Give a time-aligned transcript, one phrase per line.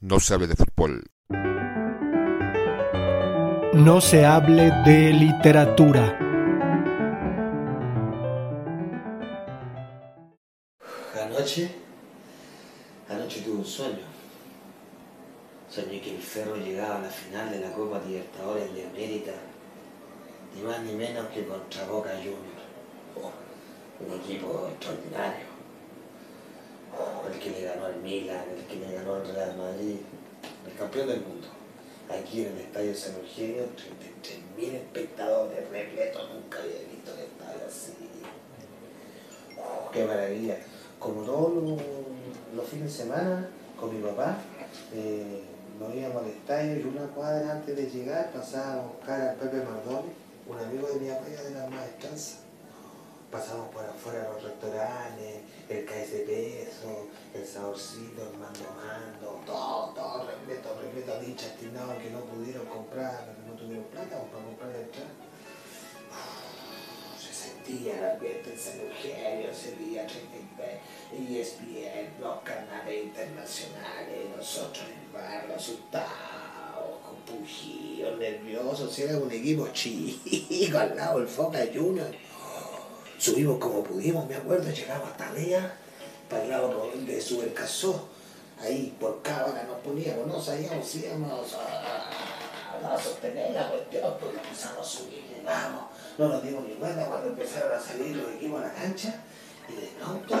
[0.00, 1.04] no se hable de fútbol.
[3.74, 6.18] No se hable de literatura.
[11.20, 11.70] Anoche,
[13.08, 14.08] anoche tuve un sueño.
[15.68, 19.32] Soñé que el Ferro llegaba a la final de la Copa Libertadores de América,
[20.54, 22.64] ni más ni menos que contra Boca Juniors.
[23.16, 23.32] Oh,
[24.04, 25.47] un equipo extraordinario.
[27.48, 29.96] Que le ganó al Milan, el que le ganó al Real Madrid,
[30.66, 31.48] el campeón del mundo.
[32.10, 33.62] Aquí en el Estadio San Eugenio,
[34.58, 37.92] 33.000 espectadores repletos, nunca había visto un estadio así.
[39.56, 40.58] Oh, qué maravilla.
[40.98, 41.80] Como todos
[42.54, 43.48] los, fines de semana,
[43.80, 44.36] con mi papá,
[44.92, 45.42] eh,
[45.80, 49.56] nos íbamos al estadio y una cuadra antes de llegar pasábamos a buscar al Pepe
[49.64, 50.12] Mardoni,
[50.46, 52.40] un amigo de mi abuela de las maestranzas.
[53.30, 56.77] Pasamos por afuera los restaurantes, el KS Peso, el
[57.58, 63.50] Saborcito, el Mando todo, todo repleto, repleto de hinchas tirados que no pudieron comprar, que
[63.50, 65.10] no tuvieron plata para comprar el entrada.
[67.18, 75.00] Se sentía el ambiente en San Eugenio, día 33, ESPN, los canales internacionales, nosotros en
[75.00, 82.14] el barrio asustados, compungidos, nerviosos, si era un equipo chico al lado del Foca Junior.
[83.18, 85.76] Subimos como pudimos, me acuerdo, llegamos hasta allá,
[86.28, 88.08] para el lado de Supercasó,
[88.60, 94.36] ahí por cámara nos poníamos, no sabíamos si íbamos a, a sostener la cuestión, porque
[94.36, 95.84] empezamos a subir, llegamos,
[96.18, 99.22] no nos dimos ni cuenta cuando empezaron a salir los equipos a la cancha,
[99.68, 100.34] y de pronto,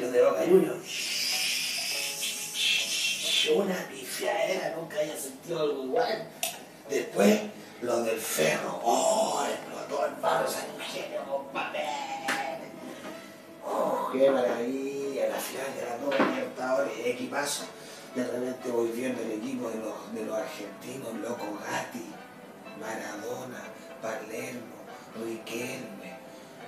[0.00, 1.10] los de Boca Juniors,
[3.54, 6.28] una pifiadera, nunca había sentido algo igual.
[6.88, 7.40] Después,
[7.82, 11.84] los del ferro, oh, explotó el barrio San Eugenio, compadre.
[14.12, 17.62] La final de la Copa Libertadores, equipazo.
[18.16, 22.06] De repente voy viendo el equipo de los, de los argentinos, Loco Gatti,
[22.80, 23.62] Maradona,
[24.02, 24.82] Palermo,
[25.24, 26.18] Riquelme.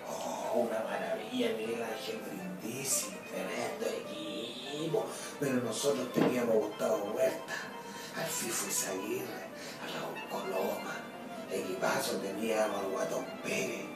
[0.09, 5.05] Oh, una maravilla, Miguel Ángel Brindisi, tremendo equipo.
[5.41, 7.55] Pero nosotros teníamos a Gustavo Huerta,
[8.19, 9.47] al Fifo Izaguirre,
[9.83, 10.95] a Raúl Coloma,
[11.51, 13.92] equipazo teníamos al Guatón Pérez,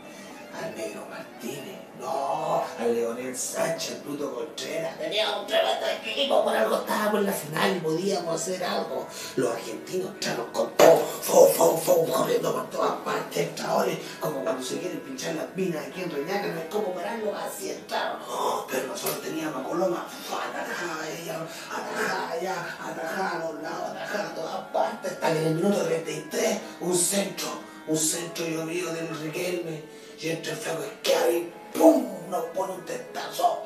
[0.62, 6.56] al Negro Martínez, no, al Leonel Sánchez, al Pluto Contreras, teníamos un tremendo equipo, por
[6.56, 9.06] algo estábamos en la final y podíamos hacer algo.
[9.36, 14.62] Los argentinos entraron con todo, fo, fo, fo, corriendo por todas partes, entradores, como cuando
[14.62, 18.20] se quieren pinchar las minas aquí en Reñaca, no es como pararlo, así entraron.
[18.28, 21.38] Oh, pero nosotros teníamos a Coloma, atajada ella,
[21.70, 26.58] atajada allá, atajada a los lados, atajada a todas partes, hasta en el minuto 33,
[26.80, 27.48] un centro,
[27.88, 29.82] un centro llovido del Riquelme,
[30.20, 30.82] y entre el flaco
[31.30, 32.06] y ¡pum!
[32.30, 33.62] nos pone un testazo.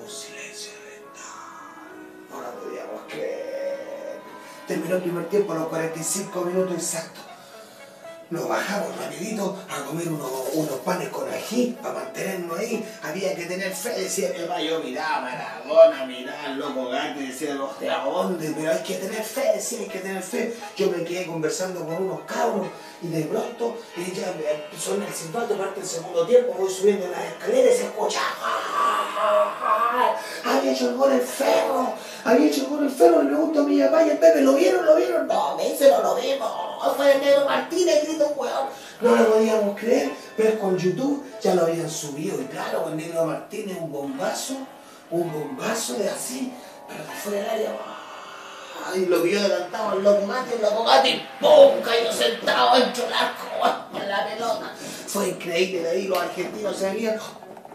[0.00, 2.30] Un silencio mental.
[2.30, 4.20] No la podíamos creer.
[4.66, 7.29] Terminó el primer tiempo a los 45 minutos exactos.
[8.30, 12.88] Nos bajamos rapidito a comer unos, unos panes con ají para mantenernos ahí.
[13.02, 14.62] Había que tener fe, decía mi papá.
[14.62, 18.52] Yo miraba Maradona, miraba al loco Gatti, decía, ¿de a dónde?
[18.56, 20.54] Pero hay que tener fe, decía, hay que tener fe.
[20.76, 22.68] Yo me quedé conversando con unos cabros
[23.02, 27.24] y de pronto ella me suena el silbato, parte del segundo tiempo, voy subiendo las
[27.24, 28.20] escaleras y se escucha.
[28.22, 29.59] ¡ah!
[30.60, 33.62] Había hecho el gol el ferro, había hecho el gol el ferro, le pregunto a
[33.62, 34.84] mi papá y el Pepe, ¿lo vieron?
[34.84, 35.26] ¿Lo vieron?
[35.26, 36.50] No, me dice, no lo vimos.
[36.96, 38.48] Fue el negro Martínez, grito un.
[39.00, 42.38] No lo podíamos creer, pero con YouTube ya lo habían subido.
[42.42, 44.52] Y claro, el negro Martínez, un bombazo,
[45.10, 46.52] un bombazo de así,
[46.86, 47.70] pero fuera del área.
[48.96, 51.80] Y lo vio adelantado el loco Gatti, el loco Gatti, ¡pum!
[51.82, 54.72] cayó sentado dentro del arco, en la pelota.
[55.06, 57.18] Fue increíble, de ahí los argentinos se habían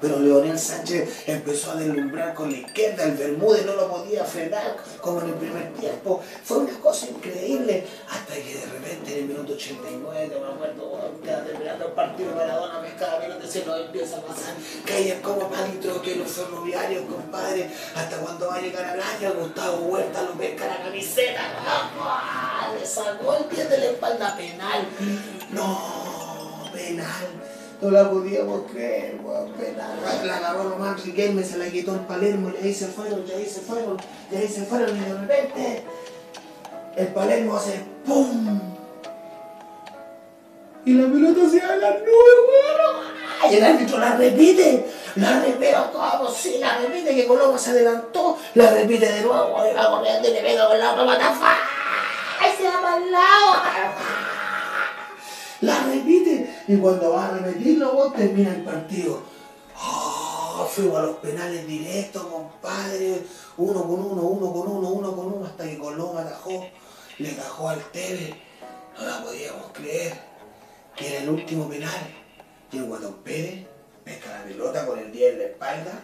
[0.01, 4.78] pero Leonel Sánchez empezó a deslumbrar con la izquierda, el Bermúdez no lo podía frenar
[5.01, 6.22] como en el primer tiempo.
[6.44, 11.44] Fue una cosa increíble, hasta que de repente en el minuto 89, me acuerdo, ya
[11.44, 14.53] terminando el partido, Maradona pescaba pelota, se nos empieza a pasar,
[14.85, 19.78] caían como palitro que los ferroviarios, compadre, hasta cuando va a llegar al área, Gustavo
[19.85, 21.41] Huerta lo pesca la camiseta,
[21.99, 22.73] ¡Ah!
[22.78, 24.87] le sacó el pie de la espalda penal.
[25.52, 27.28] No, penal.
[27.81, 29.99] No la podíamos creer, weón, penal.
[30.25, 33.45] La agarró Román Riquelme, se la quitó el Palermo y ahí se fueron, y ahí
[33.45, 33.97] se fueron,
[34.31, 35.83] y ahí se fueron, y de repente
[36.95, 38.59] el Palermo hace ¡pum!
[40.85, 43.51] Y la pelota se va a las nubes, weón.
[43.51, 44.85] Y el árbitro la repite,
[45.16, 46.29] la repite, ¿cómo?
[46.31, 50.31] Sí, la repite, que Coloma se adelantó, la repite de nuevo, y va corriendo y
[50.31, 52.47] le pega con la otra pata, ¡fa!
[52.47, 53.55] ¡Y se va para el lado!
[55.61, 59.22] La repite, y cuando va a repetirlo, vos termina el partido.
[59.78, 60.67] ¡Oh!
[60.70, 63.23] Fuimos a los penales directos, compadre.
[63.58, 66.66] Uno con uno, uno con uno, uno con uno, hasta que Colón atajó.
[67.20, 68.35] Le atajó al Tevez.
[68.97, 70.20] No la podíamos creer.
[70.96, 72.14] Que era el último penal.
[72.72, 73.67] Y el Guatón Pérez
[74.06, 76.03] pesca la pelota con el 10 en la espalda.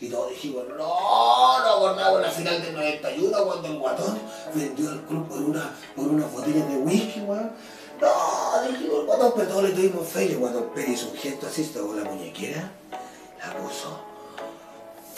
[0.00, 4.18] Y todos dijimos, no, no acordamos la final del 91 cuando el Guatón
[4.54, 7.50] vendió el club por una, por unas botellas de whisky, weón.
[8.00, 10.24] No, dijimos el Guatón, le tuvimos fe.
[10.26, 12.70] Y el Guatón Pérez hizo un gesto así, se tocó la muñequera,
[13.38, 14.00] la puso.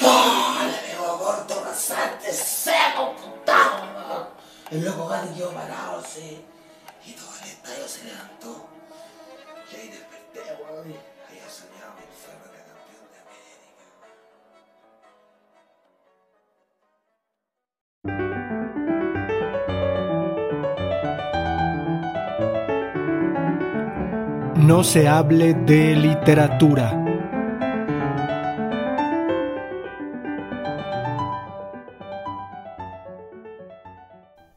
[0.01, 0.67] ¡Pah!
[0.67, 4.29] Le pegó corto, rasante, seco, putado.
[4.71, 6.45] El loco Gatti quedó parado así.
[7.07, 8.67] Y todo el estadio se levantó.
[9.71, 10.91] Y ahí desperté, weón.
[10.91, 10.97] y
[11.29, 12.13] Había soñado que el
[24.63, 26.93] No se hable de literatura.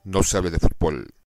[0.03, 1.15] No se hable de fútbol.